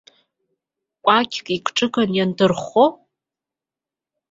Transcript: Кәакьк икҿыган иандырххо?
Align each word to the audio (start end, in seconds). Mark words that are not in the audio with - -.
Кәакьк 1.05 1.45
икҿыган 1.55 2.11
иандырххо? 2.17 2.85